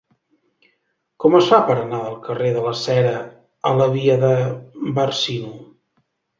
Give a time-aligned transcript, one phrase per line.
[1.25, 3.13] Com es fa per anar del carrer de la Cera
[3.73, 4.35] a la via de
[4.99, 5.57] Bàrcino?